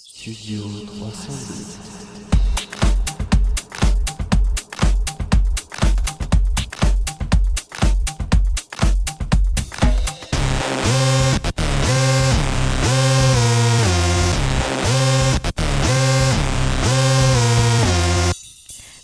Studio 0.00 0.62
308. 0.86 1.78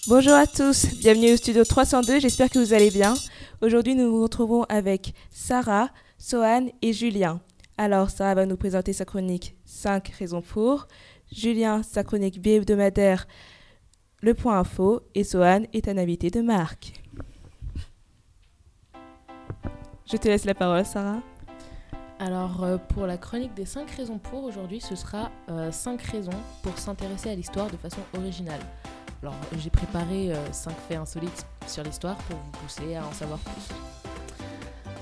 Bonjour 0.06 0.34
à 0.34 0.46
tous, 0.46 0.86
bienvenue 1.00 1.32
au 1.32 1.36
studio 1.36 1.64
302, 1.64 2.20
j'espère 2.20 2.48
que 2.50 2.60
vous 2.60 2.72
allez 2.72 2.92
bien. 2.92 3.14
Aujourd'hui 3.62 3.96
nous 3.96 4.12
nous 4.12 4.22
retrouvons 4.22 4.62
avec 4.68 5.12
Sarah, 5.32 5.90
Sohan 6.18 6.68
et 6.82 6.92
Julien. 6.92 7.40
Alors 7.76 8.08
Sarah 8.08 8.36
va 8.36 8.46
nous 8.46 8.56
présenter 8.56 8.92
sa 8.92 9.04
chronique 9.04 9.56
5 9.64 10.08
raisons 10.18 10.42
pour, 10.42 10.86
Julien 11.32 11.82
sa 11.82 12.04
chronique 12.04 12.40
bi-hebdomadaire 12.40 13.26
Le 14.20 14.32
Point 14.32 14.60
Info 14.60 15.00
et 15.16 15.24
Sohan 15.24 15.62
est 15.72 15.88
un 15.88 15.98
invité 15.98 16.30
de 16.30 16.40
marque. 16.40 16.92
Je 20.06 20.16
te 20.16 20.28
laisse 20.28 20.44
la 20.44 20.54
parole 20.54 20.84
Sarah. 20.84 21.20
Alors 22.20 22.62
euh, 22.62 22.78
pour 22.78 23.06
la 23.06 23.16
chronique 23.16 23.54
des 23.54 23.66
5 23.66 23.90
raisons 23.90 24.18
pour 24.18 24.44
aujourd'hui, 24.44 24.80
ce 24.80 24.94
sera 24.94 25.32
5 25.72 26.00
raisons 26.00 26.30
pour 26.62 26.78
s'intéresser 26.78 27.30
à 27.30 27.34
l'histoire 27.34 27.68
de 27.70 27.76
façon 27.76 28.02
originale. 28.16 28.60
Alors 29.20 29.34
j'ai 29.58 29.70
préparé 29.70 30.32
5 30.52 30.72
faits 30.88 30.98
insolites 30.98 31.46
sur 31.66 31.82
l'histoire 31.82 32.16
pour 32.28 32.36
vous 32.36 32.50
pousser 32.62 32.94
à 32.94 33.04
en 33.04 33.12
savoir 33.12 33.40
plus. 33.40 33.74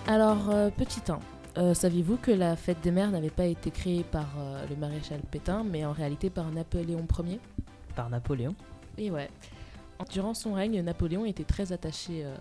Alors 0.07 0.49
euh, 0.51 0.71
petit 0.71 1.02
1. 1.07 1.19
Euh, 1.59 1.74
Saviez-vous 1.74 2.16
que 2.16 2.30
la 2.30 2.56
fête 2.56 2.80
des 2.83 2.91
mères 2.91 3.11
n'avait 3.11 3.30
pas 3.30 3.45
été 3.45 3.70
créée 3.70 4.05
par 4.05 4.29
euh, 4.38 4.65
le 4.70 4.77
maréchal 4.77 5.20
Pétain, 5.30 5.65
mais 5.65 5.84
en 5.84 5.93
réalité 5.93 6.30
par 6.30 6.51
Napoléon 6.51 7.06
Ier? 7.24 7.41
Par 7.95 8.09
Napoléon 8.09 8.55
Et 8.97 9.10
ouais. 9.10 9.29
Durant 10.10 10.32
son 10.35 10.54
règne, 10.54 10.80
Napoléon 10.80 11.27
était 11.27 11.45
très 11.45 11.73
attaché 11.73 12.24
euh, 12.24 12.35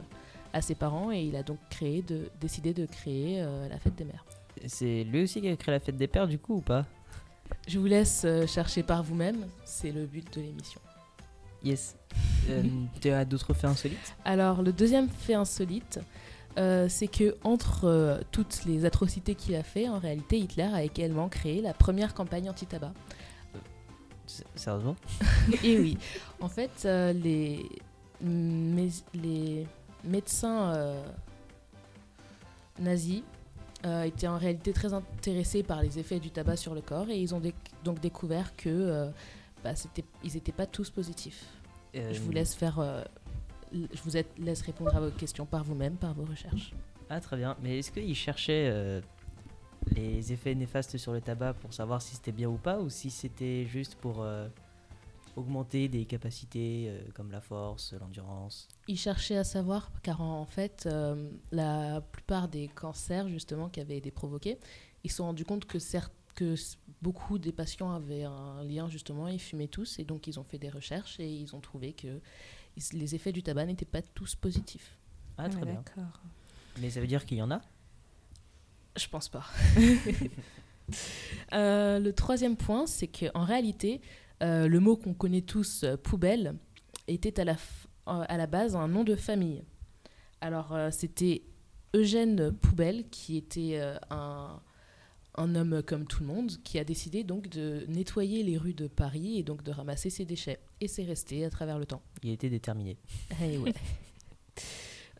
à 0.53 0.61
ses 0.61 0.75
parents 0.75 1.11
et 1.11 1.21
il 1.23 1.35
a 1.35 1.43
donc 1.43 1.57
créé 1.69 2.01
de, 2.01 2.29
décidé 2.39 2.73
de 2.73 2.85
créer 2.85 3.41
la 3.69 3.77
fête 3.77 3.95
des 3.95 4.03
mères. 4.03 4.25
C'est 4.65 5.03
lui 5.05 5.23
aussi 5.23 5.39
qui 5.41 5.47
a 5.47 5.55
créé 5.55 5.73
la 5.73 5.79
fête 5.79 5.95
des 5.95 6.07
pères 6.07 6.27
du 6.27 6.39
coup 6.39 6.55
ou 6.55 6.61
pas? 6.61 6.85
Je 7.67 7.79
vous 7.79 7.85
laisse 7.85 8.25
chercher 8.47 8.83
par 8.83 9.03
vous-même, 9.03 9.45
c'est 9.63 9.91
le 9.91 10.05
but 10.05 10.33
de 10.35 10.41
l'émission. 10.41 10.81
Yes. 11.63 11.95
Tu 13.01 13.09
as 13.09 13.23
d'autres 13.23 13.53
faits 13.53 13.69
insolites? 13.69 14.15
Alors 14.25 14.61
le 14.61 14.73
deuxième 14.73 15.07
fait 15.07 15.35
insolite, 15.35 15.99
euh, 16.57 16.87
c'est 16.89 17.07
que 17.07 17.35
entre 17.43 17.85
euh, 17.85 18.19
toutes 18.31 18.65
les 18.65 18.85
atrocités 18.85 19.35
qu'il 19.35 19.55
a 19.55 19.63
fait, 19.63 19.87
en 19.89 19.99
réalité 19.99 20.37
Hitler 20.39 20.69
a 20.73 20.83
également 20.83 21.29
créé 21.29 21.61
la 21.61 21.73
première 21.73 22.13
campagne 22.13 22.49
anti-tabac. 22.49 22.93
Sérieusement? 24.55 24.95
Et 25.63 25.77
oui, 25.79 25.97
en 26.39 26.47
fait, 26.47 26.83
euh, 26.85 27.11
les, 27.13 27.65
les 28.21 29.67
médecins 30.03 30.95
nazis 32.79 33.23
étaient 34.05 34.27
en 34.27 34.37
réalité 34.37 34.73
très 34.73 34.93
intéressés 34.93 35.63
par 35.63 35.81
les 35.81 35.99
effets 35.99 36.19
du 36.19 36.29
tabac 36.31 36.55
sur 36.55 36.73
le 36.75 36.81
corps 36.81 37.09
et 37.09 37.19
ils 37.19 37.33
ont 37.35 37.39
déc- 37.39 37.55
donc 37.83 37.99
découvert 37.99 38.55
que 38.55 39.09
bah, 39.63 39.71
ils 40.23 40.33
n'étaient 40.33 40.51
pas 40.51 40.65
tous 40.67 40.89
positifs. 40.89 41.43
Je 41.93 42.19
vous 42.21 42.31
laisse 42.31 42.53
faire, 42.53 42.79
je 43.73 44.01
vous 44.03 44.17
ai- 44.17 44.25
laisse 44.37 44.61
répondre 44.61 44.95
à 44.95 44.99
vos 44.99 45.11
questions 45.11 45.45
par 45.45 45.63
vous-même, 45.63 45.95
par 45.95 46.13
vos 46.13 46.25
recherches. 46.25 46.73
Ah 47.09 47.19
très 47.19 47.37
bien. 47.37 47.57
Mais 47.61 47.79
est-ce 47.79 47.91
qu'il 47.91 48.15
cherchait 48.15 48.69
euh, 48.71 49.01
les 49.95 50.31
effets 50.31 50.55
néfastes 50.55 50.97
sur 50.97 51.11
le 51.11 51.21
tabac 51.21 51.53
pour 51.55 51.73
savoir 51.73 52.01
si 52.01 52.15
c'était 52.15 52.31
bien 52.31 52.49
ou 52.49 52.57
pas 52.57 52.79
ou 52.79 52.89
si 52.89 53.09
c'était 53.09 53.65
juste 53.65 53.95
pour 53.95 54.21
euh, 54.21 54.47
augmenter 55.35 55.87
des 55.87 56.05
capacités 56.05 56.85
euh, 56.87 57.01
comme 57.13 57.31
la 57.31 57.41
force, 57.41 57.93
l'endurance? 57.99 58.67
Ils 58.87 58.97
cherchaient 58.97 59.37
à 59.37 59.43
savoir, 59.43 59.91
car 60.03 60.21
en 60.21 60.45
fait, 60.45 60.87
la 61.51 62.01
plupart 62.01 62.47
des 62.47 62.67
cancers 62.67 63.27
justement 63.29 63.69
qui 63.69 63.79
avaient 63.79 63.97
été 63.97 64.11
provoqués, 64.11 64.57
ils 65.03 65.09
se 65.09 65.17
sont 65.17 65.25
rendus 65.25 65.45
compte 65.45 65.65
que, 65.65 65.77
que 66.35 66.55
beaucoup 67.01 67.39
des 67.39 67.51
patients 67.51 67.91
avaient 67.91 68.23
un 68.23 68.63
lien 68.63 68.87
justement, 68.87 69.27
ils 69.27 69.39
fumaient 69.39 69.67
tous, 69.67 69.99
et 69.99 70.03
donc 70.05 70.27
ils 70.27 70.39
ont 70.39 70.43
fait 70.43 70.59
des 70.59 70.69
recherches 70.69 71.19
et 71.19 71.27
ils 71.27 71.55
ont 71.55 71.59
trouvé 71.59 71.93
que 71.93 72.19
les 72.93 73.15
effets 73.15 73.31
du 73.31 73.43
tabac 73.43 73.65
n'étaient 73.65 73.85
pas 73.85 74.01
tous 74.01 74.35
positifs. 74.35 74.97
Ah 75.37 75.49
très 75.49 75.65
bien. 75.65 75.83
Mais 76.79 76.89
ça 76.89 76.99
veut 77.01 77.07
dire 77.07 77.25
qu'il 77.25 77.37
y 77.37 77.41
en 77.41 77.51
a? 77.51 77.61
Je 78.95 79.07
pense 79.07 79.29
pas. 79.29 79.45
Euh, 81.53 81.99
le 81.99 82.11
troisième 82.11 82.57
point, 82.57 82.85
c'est 82.85 83.07
qu'en 83.07 83.45
réalité, 83.45 84.01
euh, 84.43 84.67
le 84.67 84.79
mot 84.81 84.97
qu'on 84.97 85.13
connaît 85.13 85.41
tous, 85.41 85.83
euh, 85.83 85.95
poubelle, 85.95 86.55
était 87.07 87.39
à 87.39 87.45
la, 87.45 87.53
euh, 87.53 88.25
à 88.27 88.37
la 88.37 88.47
base 88.47 88.75
un 88.75 88.89
nom 88.89 89.05
de 89.05 89.15
famille. 89.15 89.63
Alors, 90.41 90.73
euh, 90.73 90.89
c'était 90.91 91.43
Eugène 91.93 92.51
Poubelle, 92.51 93.07
qui 93.09 93.37
était 93.37 93.77
euh, 93.79 93.97
un, 94.09 94.59
un 95.35 95.55
homme 95.55 95.81
comme 95.83 96.05
tout 96.05 96.21
le 96.21 96.27
monde, 96.27 96.51
qui 96.63 96.79
a 96.79 96.83
décidé 96.83 97.23
donc 97.23 97.47
de 97.47 97.85
nettoyer 97.87 98.43
les 98.43 98.57
rues 98.57 98.73
de 98.73 98.87
Paris 98.87 99.37
et 99.37 99.43
donc 99.43 99.63
de 99.63 99.71
ramasser 99.71 100.09
ses 100.09 100.25
déchets. 100.25 100.59
Et 100.81 100.87
c'est 100.87 101.03
resté 101.03 101.45
à 101.45 101.49
travers 101.49 101.79
le 101.79 101.85
temps. 101.85 102.01
Il 102.23 102.31
était 102.31 102.49
déterminé. 102.49 102.97
Eh 103.41 103.57
ouais. 103.57 103.73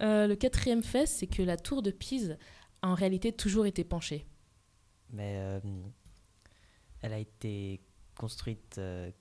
Euh, 0.02 0.26
le 0.26 0.36
quatrième 0.36 0.82
fait, 0.82 1.06
c'est 1.06 1.28
que 1.28 1.44
la 1.44 1.58
tour 1.58 1.84
de 1.84 1.92
Pise 1.92 2.36
a 2.82 2.90
en 2.90 2.96
réalité 2.96 3.32
toujours 3.32 3.68
été 3.68 3.84
penchée. 3.84 4.26
Mais 5.12 5.36
euh, 5.38 5.60
elle 7.02 7.14
a 7.14 7.20
été 7.20 7.82
construite 8.18 8.80
euh, 8.80 9.12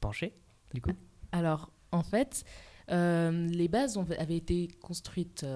penchée 0.00 0.34
du 0.74 0.80
coup? 0.80 0.90
Alors, 1.30 1.70
en 1.92 2.02
fait, 2.02 2.44
les 2.88 3.68
bases 3.68 3.96
avaient 4.18 4.36
été 4.36 4.66
construites 4.82 5.46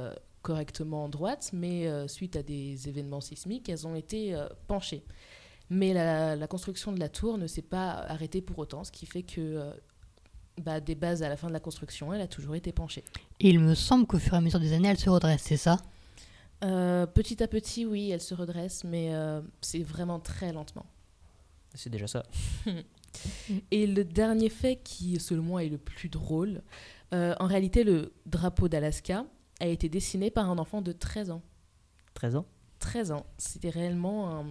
correctement 0.43 1.05
en 1.05 1.09
droite, 1.09 1.51
mais 1.53 1.87
euh, 1.87 2.09
suite 2.09 2.37
à 2.37 2.43
des 2.43 2.89
événements 2.89 3.21
sismiques, 3.21 3.69
elles 3.69 3.87
ont 3.87 3.95
été 3.95 4.35
euh, 4.35 4.47
penchées. 4.67 5.05
Mais 5.71 5.95
la, 5.95 6.37
la 6.37 6.47
construction 6.47 6.93
de 6.93 7.01
la 7.01 7.09
tour 7.09 7.39
ne 7.39 7.47
s'est 7.47 7.63
pas 7.63 7.93
arrêtée 7.93 8.43
pour 8.43 8.59
autant, 8.59 8.85
ce 8.85 8.93
qui 8.93 9.07
fait 9.07 9.23
que 9.23 9.41
euh, 9.41 9.73
bah, 10.61 10.81
des 10.81 10.95
bases 10.95 11.23
à 11.23 11.29
la 11.29 11.37
fin 11.37 11.49
de 11.49 11.53
la 11.53 11.61
construction, 11.61 12.13
elle 12.13 12.21
a 12.21 12.27
toujours 12.27 12.55
été 12.55 12.73
penchée. 12.73 13.05
Et 13.41 13.49
il 13.49 13.59
me 13.59 13.75
semble 13.75 14.07
qu'au 14.07 14.19
fur 14.19 14.35
et 14.35 14.37
à 14.37 14.41
mesure 14.41 14.61
des 14.61 14.73
années, 14.73 14.89
elle 14.89 14.99
se 14.99 15.09
redresse, 15.09 15.43
c'est 15.43 15.57
ça? 15.57 15.79
Euh, 16.65 17.07
petit 17.07 17.43
à 17.43 17.49
petit, 17.49 17.87
oui, 17.87 18.11
elle 18.11 18.21
se 18.21 18.35
redresse, 18.35 18.85
mais 18.85 19.15
euh, 19.15 19.41
c'est 19.61 19.83
vraiment 19.83 20.21
très 20.21 20.53
lentement. 20.53 20.87
C'est 21.75 21.91
déjà 21.91 22.07
ça. 22.07 22.25
Et 23.71 23.87
le 23.87 24.05
dernier 24.05 24.49
fait 24.49 24.77
qui, 24.83 25.19
selon 25.19 25.43
moi, 25.43 25.65
est 25.65 25.69
le 25.69 25.79
plus 25.79 26.09
drôle, 26.09 26.63
euh, 27.13 27.35
en 27.41 27.47
réalité, 27.47 27.83
le 27.83 28.13
drapeau 28.27 28.69
d'Alaska 28.69 29.27
a 29.63 29.67
été 29.69 29.89
dessiné 29.89 30.31
par 30.31 30.51
un 30.51 30.59
enfant 30.59 30.83
de 30.83 30.93
13 30.93 31.31
ans. 31.31 31.43
13 32.15 32.37
ans? 32.37 32.47
13 32.81 33.13
ans. 33.13 33.27
C'était 33.39 33.71
réellement 33.71 34.41
un... 34.41 34.47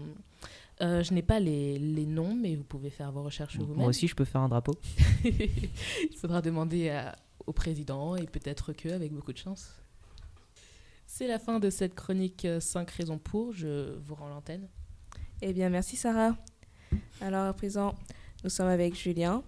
Euh, 0.81 1.03
je 1.03 1.13
n'ai 1.13 1.21
pas 1.21 1.39
les, 1.39 1.77
les 1.77 2.05
noms, 2.05 2.33
mais 2.33 2.55
vous 2.55 2.63
pouvez 2.63 2.89
faire 2.89 3.11
vos 3.11 3.21
recherches 3.23 3.57
vous-même. 3.57 3.77
Moi 3.77 3.87
aussi 3.87 4.07
je 4.07 4.15
peux 4.15 4.25
faire 4.25 4.41
un 4.41 4.49
drapeau 4.49 4.73
Il 5.23 6.17
faudra 6.17 6.41
demander 6.41 6.89
à- 6.89 7.15
au 7.45 7.53
président 7.53 8.15
et 8.15 8.25
peut-être 8.25 8.73
que 8.73 8.89
avec 8.89 9.11
beaucoup 9.11 9.33
de 9.33 9.37
chance. 9.37 9.75
C'est 11.05 11.27
la 11.27 11.39
fin 11.39 11.59
de 11.59 11.69
cette 11.69 11.93
chronique 11.93 12.47
5 12.59 12.89
raisons 12.89 13.19
pour. 13.19 13.51
Je 13.51 13.97
vous 13.99 14.15
rends 14.15 14.29
l'antenne. 14.29 14.67
Eh 15.41 15.51
bien, 15.53 15.69
merci 15.69 15.97
Sarah. 15.97 16.35
Alors 17.19 17.45
à 17.47 17.53
présent, 17.53 17.93
nous 18.43 18.49
sommes 18.49 18.67
avec 18.69 18.95
Julien 18.95 19.43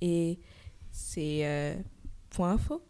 et 0.00 0.38
c'est 0.90 1.46
euh, 1.46 1.76
Point 2.30 2.52
Info. 2.54 2.82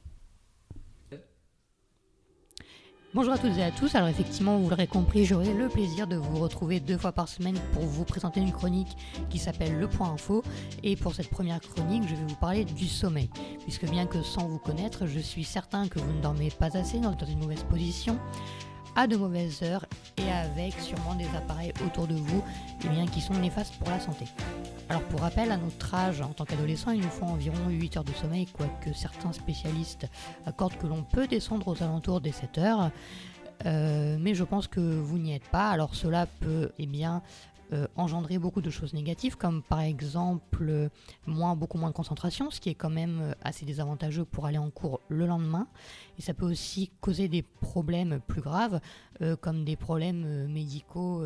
Bonjour 3.16 3.32
à 3.32 3.38
toutes 3.38 3.56
et 3.56 3.62
à 3.62 3.70
tous. 3.70 3.94
Alors 3.94 4.08
effectivement, 4.08 4.58
vous 4.58 4.68
l'aurez 4.68 4.86
compris, 4.86 5.24
j'aurai 5.24 5.54
le 5.54 5.70
plaisir 5.70 6.06
de 6.06 6.16
vous 6.16 6.36
retrouver 6.36 6.80
deux 6.80 6.98
fois 6.98 7.12
par 7.12 7.28
semaine 7.28 7.58
pour 7.72 7.80
vous 7.80 8.04
présenter 8.04 8.40
une 8.40 8.52
chronique 8.52 8.94
qui 9.30 9.38
s'appelle 9.38 9.78
Le 9.78 9.88
Point 9.88 10.10
Info. 10.10 10.42
Et 10.82 10.96
pour 10.96 11.14
cette 11.14 11.30
première 11.30 11.58
chronique, 11.62 12.02
je 12.02 12.14
vais 12.14 12.26
vous 12.28 12.34
parler 12.34 12.66
du 12.66 12.86
sommeil. 12.86 13.30
Puisque 13.62 13.88
bien 13.88 14.04
que 14.04 14.20
sans 14.20 14.46
vous 14.46 14.58
connaître, 14.58 15.06
je 15.06 15.18
suis 15.18 15.44
certain 15.44 15.88
que 15.88 15.98
vous 15.98 16.12
ne 16.12 16.20
dormez 16.20 16.50
pas 16.50 16.76
assez 16.76 16.98
dans 16.98 17.16
une 17.26 17.38
mauvaise 17.38 17.62
position, 17.62 18.18
à 18.96 19.06
de 19.06 19.16
mauvaises 19.16 19.62
heures 19.62 19.86
et 20.16 20.30
avec 20.30 20.72
sûrement 20.80 21.14
des 21.14 21.28
appareils 21.36 21.72
autour 21.84 22.06
de 22.06 22.14
vous 22.14 22.42
eh 22.84 22.88
bien, 22.88 23.06
qui 23.06 23.20
sont 23.20 23.34
néfastes 23.34 23.74
pour 23.76 23.90
la 23.90 24.00
santé. 24.00 24.24
Alors 24.88 25.02
pour 25.02 25.20
rappel, 25.20 25.52
à 25.52 25.56
notre 25.56 25.94
âge, 25.94 26.20
en 26.20 26.28
tant 26.28 26.44
qu'adolescent, 26.44 26.90
il 26.90 27.00
nous 27.00 27.08
faut 27.08 27.26
environ 27.26 27.68
8 27.68 27.98
heures 27.98 28.04
de 28.04 28.12
sommeil, 28.12 28.46
quoique 28.46 28.92
certains 28.94 29.32
spécialistes 29.32 30.06
accordent 30.46 30.78
que 30.78 30.86
l'on 30.86 31.02
peut 31.02 31.26
descendre 31.26 31.68
aux 31.68 31.82
alentours 31.82 32.20
des 32.20 32.32
7 32.32 32.58
heures. 32.58 32.90
Euh, 33.64 34.16
mais 34.20 34.34
je 34.34 34.44
pense 34.44 34.66
que 34.66 34.80
vous 34.80 35.18
n'y 35.18 35.34
êtes 35.34 35.48
pas. 35.48 35.70
Alors 35.70 35.94
cela 35.94 36.26
peut 36.26 36.70
eh 36.78 36.86
bien, 36.86 37.22
euh, 37.72 37.88
engendrer 37.96 38.38
beaucoup 38.38 38.60
de 38.60 38.70
choses 38.70 38.94
négatives, 38.94 39.36
comme 39.36 39.62
par 39.62 39.80
exemple 39.80 40.66
euh, 40.68 40.88
moins, 41.26 41.56
beaucoup 41.56 41.78
moins 41.78 41.88
de 41.88 41.94
concentration, 41.94 42.50
ce 42.50 42.60
qui 42.60 42.68
est 42.70 42.74
quand 42.74 42.90
même 42.90 43.20
euh, 43.20 43.32
assez 43.42 43.64
désavantageux 43.64 44.24
pour 44.24 44.46
aller 44.46 44.58
en 44.58 44.70
cours 44.70 45.00
le 45.08 45.26
lendemain. 45.26 45.66
Et 46.16 46.22
ça 46.22 46.32
peut 46.32 46.46
aussi 46.46 46.92
causer 47.00 47.26
des 47.26 47.42
problèmes 47.42 48.20
plus 48.26 48.40
graves, 48.40 48.80
comme 49.40 49.64
des 49.64 49.76
problèmes 49.76 50.46
médicaux 50.46 51.24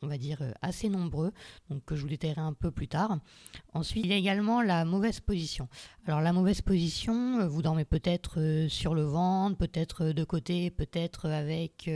on 0.00 0.06
va 0.06 0.16
dire, 0.16 0.38
assez 0.62 0.88
nombreux, 0.88 1.32
donc 1.70 1.84
que 1.84 1.96
je 1.96 2.02
vous 2.02 2.08
détaillerai 2.08 2.40
un 2.40 2.52
peu 2.52 2.70
plus 2.70 2.86
tard. 2.86 3.18
Ensuite, 3.74 4.04
il 4.04 4.10
y 4.10 4.14
a 4.14 4.16
également 4.16 4.62
la 4.62 4.84
mauvaise 4.84 5.18
position. 5.20 5.68
Alors 6.06 6.20
la 6.20 6.32
mauvaise 6.32 6.60
position, 6.60 7.46
vous 7.48 7.62
dormez 7.62 7.84
peut-être 7.84 8.66
sur 8.68 8.94
le 8.94 9.02
ventre, 9.02 9.56
peut-être 9.56 10.06
de 10.06 10.24
côté, 10.24 10.70
peut-être 10.70 11.28
avec 11.28 11.90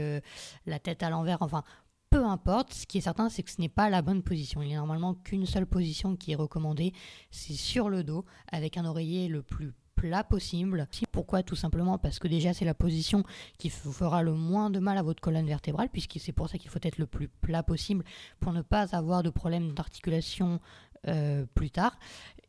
la 0.65 0.79
tête 0.79 1.01
à 1.03 1.09
l'envers, 1.09 1.41
enfin 1.41 1.63
peu 2.13 2.25
importe, 2.25 2.73
ce 2.75 2.85
qui 2.85 2.99
est 2.99 3.01
certain, 3.01 3.27
c'est 3.27 3.41
que 3.41 3.49
ce 3.49 3.59
n'est 3.59 3.69
pas 3.69 3.89
la 3.89 4.03
bonne 4.03 4.21
position. 4.21 4.61
Il 4.61 4.67
n'y 4.67 4.75
a 4.75 4.77
normalement 4.77 5.15
qu'une 5.15 5.47
seule 5.47 5.65
position 5.65 6.15
qui 6.15 6.31
est 6.31 6.35
recommandée, 6.35 6.93
c'est 7.31 7.53
sur 7.53 7.89
le 7.89 8.03
dos, 8.03 8.23
avec 8.51 8.77
un 8.77 8.85
oreiller 8.85 9.27
le 9.27 9.41
plus 9.41 9.73
plat 9.95 10.23
possible. 10.23 10.87
Pourquoi? 11.11 11.41
Tout 11.41 11.55
simplement 11.55 11.97
parce 11.97 12.19
que 12.19 12.27
déjà 12.27 12.53
c'est 12.53 12.65
la 12.65 12.75
position 12.75 13.23
qui 13.57 13.69
vous 13.69 13.91
fera 13.91 14.21
le 14.21 14.33
moins 14.33 14.69
de 14.69 14.77
mal 14.77 14.99
à 14.99 15.01
votre 15.01 15.21
colonne 15.21 15.47
vertébrale, 15.47 15.89
puisque 15.89 16.19
c'est 16.19 16.33
pour 16.33 16.49
ça 16.49 16.59
qu'il 16.59 16.69
faut 16.69 16.79
être 16.83 16.99
le 16.99 17.07
plus 17.07 17.29
plat 17.29 17.63
possible 17.63 18.03
pour 18.39 18.53
ne 18.53 18.61
pas 18.61 18.95
avoir 18.95 19.23
de 19.23 19.31
problème 19.31 19.73
d'articulation 19.73 20.59
euh, 21.07 21.45
plus 21.55 21.71
tard 21.71 21.97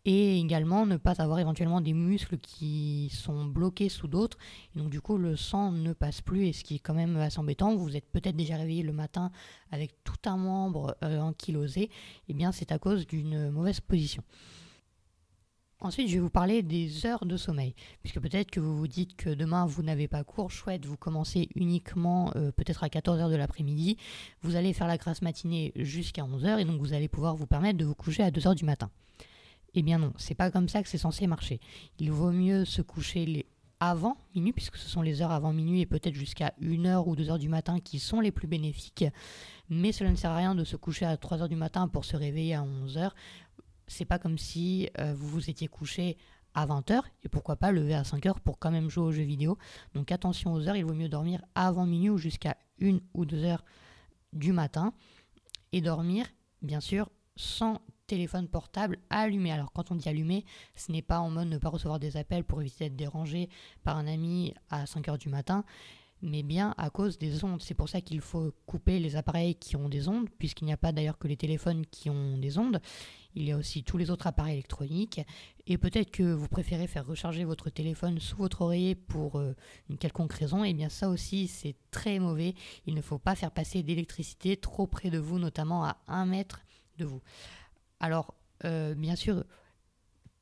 et 0.04 0.38
également 0.38 0.86
ne 0.86 0.96
pas 0.96 1.22
avoir 1.22 1.38
éventuellement 1.38 1.80
des 1.80 1.94
muscles 1.94 2.38
qui 2.38 3.10
sont 3.12 3.44
bloqués 3.44 3.88
sous 3.88 4.08
d'autres. 4.08 4.38
Et 4.74 4.78
donc 4.78 4.90
du 4.90 5.00
coup 5.00 5.16
le 5.16 5.36
sang 5.36 5.72
ne 5.72 5.92
passe 5.92 6.20
plus 6.20 6.46
et 6.46 6.52
ce 6.52 6.62
qui 6.62 6.76
est 6.76 6.80
quand 6.80 6.94
même 6.94 7.16
assez 7.16 7.38
embêtant. 7.38 7.74
Vous 7.74 7.96
êtes 7.96 8.10
peut-être 8.10 8.36
déjà 8.36 8.56
réveillé 8.56 8.82
le 8.82 8.92
matin 8.92 9.30
avec 9.70 9.94
tout 10.04 10.28
un 10.28 10.36
membre 10.36 10.96
euh, 11.02 11.20
ankylosé. 11.20 11.82
Et 11.82 11.90
eh 12.28 12.34
bien 12.34 12.52
c'est 12.52 12.72
à 12.72 12.78
cause 12.78 13.06
d'une 13.06 13.50
mauvaise 13.50 13.80
position. 13.80 14.22
Ensuite, 15.80 16.08
je 16.08 16.14
vais 16.14 16.20
vous 16.20 16.30
parler 16.30 16.62
des 16.62 17.04
heures 17.04 17.26
de 17.26 17.36
sommeil, 17.36 17.74
puisque 18.00 18.18
peut-être 18.18 18.50
que 18.50 18.58
vous 18.58 18.74
vous 18.74 18.88
dites 18.88 19.16
que 19.16 19.28
demain 19.28 19.66
vous 19.66 19.82
n'avez 19.82 20.08
pas 20.08 20.24
cours, 20.24 20.50
chouette, 20.50 20.86
vous 20.86 20.96
commencez 20.96 21.50
uniquement 21.56 22.32
euh, 22.36 22.52
peut-être 22.52 22.84
à 22.84 22.88
14h 22.88 23.30
de 23.30 23.36
l'après-midi, 23.36 23.98
vous 24.40 24.56
allez 24.56 24.72
faire 24.72 24.86
la 24.86 24.96
grasse 24.96 25.20
matinée 25.20 25.72
jusqu'à 25.76 26.22
11h 26.22 26.58
et 26.58 26.64
donc 26.64 26.80
vous 26.80 26.94
allez 26.94 27.08
pouvoir 27.08 27.36
vous 27.36 27.46
permettre 27.46 27.76
de 27.76 27.84
vous 27.84 27.94
coucher 27.94 28.22
à 28.22 28.30
2h 28.30 28.54
du 28.54 28.64
matin. 28.64 28.90
Eh 29.74 29.82
bien 29.82 29.98
non, 29.98 30.12
c'est 30.16 30.34
pas 30.34 30.50
comme 30.50 30.68
ça 30.68 30.82
que 30.82 30.88
c'est 30.88 30.98
censé 30.98 31.26
marcher. 31.26 31.60
Il 31.98 32.12
vaut 32.12 32.32
mieux 32.32 32.64
se 32.64 32.82
coucher 32.82 33.26
les 33.26 33.46
avant 33.80 34.16
minuit, 34.34 34.52
puisque 34.52 34.76
ce 34.76 34.88
sont 34.88 35.02
les 35.02 35.20
heures 35.20 35.32
avant 35.32 35.52
minuit 35.52 35.80
et 35.80 35.86
peut-être 35.86 36.14
jusqu'à 36.14 36.54
1h 36.62 37.06
ou 37.06 37.16
2h 37.16 37.38
du 37.38 37.48
matin 37.48 37.80
qui 37.80 37.98
sont 37.98 38.20
les 38.20 38.30
plus 38.30 38.46
bénéfiques. 38.46 39.04
Mais 39.68 39.92
cela 39.92 40.10
ne 40.10 40.16
sert 40.16 40.30
à 40.30 40.36
rien 40.36 40.54
de 40.54 40.64
se 40.64 40.76
coucher 40.76 41.04
à 41.04 41.16
3h 41.16 41.48
du 41.48 41.56
matin 41.56 41.88
pour 41.88 42.04
se 42.04 42.16
réveiller 42.16 42.54
à 42.54 42.62
11h 42.62 43.10
c'est 43.86 44.04
pas 44.04 44.18
comme 44.18 44.38
si 44.38 44.88
euh, 44.98 45.14
vous 45.14 45.28
vous 45.28 45.50
étiez 45.50 45.68
couché 45.68 46.16
à 46.54 46.66
20h 46.66 47.02
et 47.24 47.28
pourquoi 47.28 47.56
pas 47.56 47.72
lever 47.72 47.94
à 47.94 48.02
5h 48.02 48.40
pour 48.40 48.58
quand 48.58 48.70
même 48.70 48.88
jouer 48.88 49.04
aux 49.04 49.12
jeux 49.12 49.24
vidéo. 49.24 49.58
Donc 49.94 50.12
attention 50.12 50.52
aux 50.52 50.68
heures, 50.68 50.76
il 50.76 50.84
vaut 50.84 50.94
mieux 50.94 51.08
dormir 51.08 51.42
avant 51.54 51.86
minuit 51.86 52.10
ou 52.10 52.18
jusqu'à 52.18 52.56
1 52.80 52.98
ou 53.14 53.24
2 53.24 53.44
heures 53.44 53.64
du 54.32 54.52
matin 54.52 54.92
et 55.72 55.80
dormir 55.80 56.26
bien 56.62 56.80
sûr 56.80 57.10
sans 57.36 57.80
téléphone 58.06 58.48
portable 58.48 58.98
allumé. 59.10 59.52
Alors 59.52 59.72
quand 59.72 59.90
on 59.90 59.94
dit 59.94 60.08
allumé, 60.08 60.44
ce 60.76 60.92
n'est 60.92 61.02
pas 61.02 61.20
en 61.20 61.30
mode 61.30 61.48
ne 61.48 61.58
pas 61.58 61.68
recevoir 61.68 61.98
des 61.98 62.16
appels 62.16 62.44
pour 62.44 62.60
éviter 62.60 62.84
d'être 62.84 62.96
dérangé 62.96 63.48
par 63.82 63.96
un 63.96 64.06
ami 64.06 64.54
à 64.70 64.84
5h 64.84 65.18
du 65.18 65.28
matin, 65.28 65.64
mais 66.22 66.42
bien 66.42 66.74
à 66.78 66.90
cause 66.90 67.18
des 67.18 67.44
ondes. 67.44 67.62
C'est 67.62 67.74
pour 67.74 67.88
ça 67.88 68.00
qu'il 68.00 68.20
faut 68.20 68.52
couper 68.66 68.98
les 68.98 69.16
appareils 69.16 69.54
qui 69.54 69.76
ont 69.76 69.88
des 69.88 70.08
ondes, 70.08 70.28
puisqu'il 70.38 70.64
n'y 70.64 70.72
a 70.72 70.76
pas 70.76 70.92
d'ailleurs 70.92 71.18
que 71.18 71.28
les 71.28 71.36
téléphones 71.36 71.84
qui 71.86 72.10
ont 72.10 72.38
des 72.38 72.58
ondes. 72.58 72.80
Il 73.36 73.44
y 73.44 73.52
a 73.52 73.56
aussi 73.56 73.82
tous 73.82 73.98
les 73.98 74.10
autres 74.10 74.26
appareils 74.26 74.54
électroniques. 74.54 75.20
Et 75.66 75.76
peut-être 75.76 76.10
que 76.10 76.22
vous 76.22 76.48
préférez 76.48 76.86
faire 76.86 77.06
recharger 77.06 77.44
votre 77.44 77.68
téléphone 77.68 78.20
sous 78.20 78.36
votre 78.36 78.62
oreiller 78.62 78.94
pour 78.94 79.38
euh, 79.38 79.54
une 79.90 79.98
quelconque 79.98 80.32
raison. 80.32 80.64
Et 80.64 80.70
eh 80.70 80.74
bien 80.74 80.88
ça 80.88 81.08
aussi, 81.08 81.48
c'est 81.48 81.74
très 81.90 82.18
mauvais. 82.18 82.54
Il 82.86 82.94
ne 82.94 83.02
faut 83.02 83.18
pas 83.18 83.34
faire 83.34 83.50
passer 83.50 83.82
d'électricité 83.82 84.56
trop 84.56 84.86
près 84.86 85.10
de 85.10 85.18
vous, 85.18 85.38
notamment 85.38 85.84
à 85.84 85.96
un 86.06 86.26
mètre 86.26 86.60
de 86.98 87.04
vous. 87.04 87.20
Alors, 88.04 88.34
euh, 88.66 88.94
bien 88.94 89.16
sûr, 89.16 89.44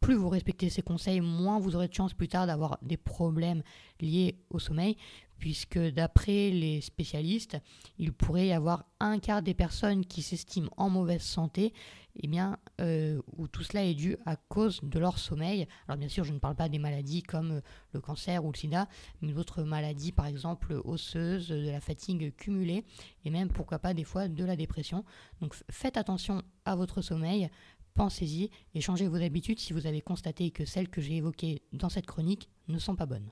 plus 0.02 0.16
vous 0.16 0.28
respectez 0.28 0.68
ces 0.68 0.82
conseils, 0.82 1.20
moins 1.20 1.60
vous 1.60 1.76
aurez 1.76 1.86
de 1.86 1.94
chance 1.94 2.12
plus 2.12 2.28
tard 2.28 2.46
d'avoir 2.46 2.76
des 2.82 2.96
problèmes 2.96 3.62
liés 4.00 4.36
au 4.50 4.58
sommeil, 4.58 4.96
puisque 5.38 5.78
d'après 5.78 6.50
les 6.50 6.80
spécialistes, 6.80 7.56
il 7.98 8.12
pourrait 8.12 8.48
y 8.48 8.52
avoir 8.52 8.84
un 8.98 9.20
quart 9.20 9.42
des 9.42 9.54
personnes 9.54 10.04
qui 10.04 10.22
s'estiment 10.22 10.70
en 10.76 10.90
mauvaise 10.90 11.22
santé, 11.22 11.72
eh 12.16 12.26
bien, 12.26 12.58
euh, 12.80 13.22
où 13.36 13.46
tout 13.46 13.62
cela 13.62 13.84
est 13.84 13.94
dû 13.94 14.16
à 14.26 14.34
cause 14.34 14.80
de 14.82 14.98
leur 14.98 15.18
sommeil. 15.18 15.68
Alors 15.86 15.98
bien 15.98 16.08
sûr, 16.08 16.24
je 16.24 16.32
ne 16.32 16.38
parle 16.40 16.56
pas 16.56 16.68
des 16.68 16.80
maladies 16.80 17.22
comme 17.22 17.62
le 17.92 18.00
cancer 18.00 18.44
ou 18.44 18.50
le 18.50 18.56
sida, 18.56 18.88
mais 19.20 19.32
d'autres 19.32 19.62
maladies, 19.62 20.10
par 20.10 20.26
exemple 20.26 20.80
osseuses, 20.84 21.48
de 21.48 21.70
la 21.70 21.80
fatigue 21.80 22.34
cumulée, 22.34 22.84
et 23.24 23.30
même 23.30 23.48
pourquoi 23.48 23.78
pas 23.78 23.94
des 23.94 24.04
fois 24.04 24.26
de 24.26 24.44
la 24.44 24.56
dépression. 24.56 25.04
Donc 25.40 25.54
faites 25.70 25.96
attention 25.96 26.42
à 26.64 26.74
votre 26.74 27.02
sommeil, 27.02 27.48
Pensez-y 27.94 28.50
et 28.74 28.80
changez 28.80 29.06
vos 29.06 29.22
habitudes 29.22 29.58
si 29.58 29.72
vous 29.72 29.86
avez 29.86 30.00
constaté 30.00 30.50
que 30.50 30.64
celles 30.64 30.88
que 30.88 31.00
j'ai 31.00 31.16
évoquées 31.16 31.62
dans 31.72 31.88
cette 31.88 32.06
chronique 32.06 32.48
ne 32.68 32.78
sont 32.78 32.96
pas 32.96 33.06
bonnes. 33.06 33.30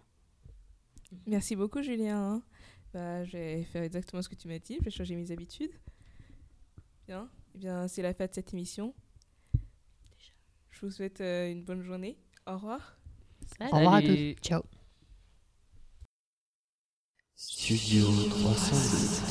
Merci 1.26 1.56
beaucoup 1.56 1.82
Julien. 1.82 2.42
Bah, 2.92 3.24
je 3.24 3.32
vais 3.32 3.64
faire 3.64 3.82
exactement 3.82 4.20
ce 4.20 4.28
que 4.28 4.34
tu 4.34 4.48
m'as 4.48 4.58
dit, 4.58 4.76
je 4.80 4.84
vais 4.84 4.90
changer 4.90 5.16
mes 5.16 5.30
habitudes. 5.30 5.72
Bien, 7.06 7.28
eh 7.54 7.58
bien 7.58 7.88
c'est 7.88 8.02
la 8.02 8.12
fin 8.14 8.26
de 8.26 8.34
cette 8.34 8.52
émission. 8.52 8.94
Je 10.70 10.86
vous 10.86 10.92
souhaite 10.92 11.20
euh, 11.20 11.50
une 11.50 11.64
bonne 11.64 11.82
journée. 11.82 12.18
Au 12.46 12.54
revoir. 12.54 12.98
Au 13.60 13.76
revoir 13.76 13.94
à 13.94 14.02
tous. 14.02 14.34
Ciao. 14.42 14.62
Studio 17.34 18.06
300. 18.28 19.29